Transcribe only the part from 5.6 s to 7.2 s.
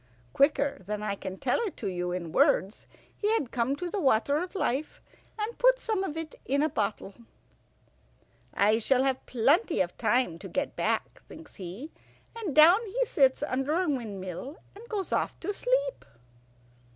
some of it in a bottle.